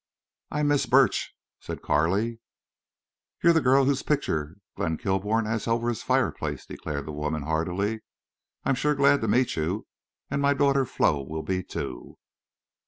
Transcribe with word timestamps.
"I'm 0.49 0.69
Miss 0.69 0.87
Burch," 0.87 1.35
said 1.59 1.83
Carley. 1.83 2.39
"You're 3.43 3.53
the 3.53 3.61
girl 3.61 3.85
whose 3.85 4.01
picture 4.01 4.55
Glenn 4.75 4.97
Kilbourne 4.97 5.45
has 5.45 5.67
over 5.67 5.89
his 5.89 6.01
fireplace," 6.01 6.65
declared 6.65 7.05
the 7.05 7.11
woman, 7.11 7.43
heartily. 7.43 8.01
"I'm 8.65 8.73
sure 8.73 8.95
glad 8.95 9.21
to 9.21 9.27
meet 9.27 9.55
you, 9.55 9.85
an' 10.31 10.41
my 10.41 10.55
daughter 10.55 10.87
Flo 10.87 11.21
will 11.21 11.43
be, 11.43 11.61
too." 11.61 12.17